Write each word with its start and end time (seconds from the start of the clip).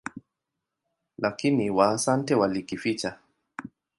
Lakini 1.17 1.69
Waasante 1.69 2.35
walikificha. 2.35 3.17